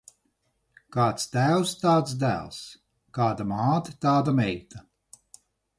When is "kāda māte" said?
3.19-3.97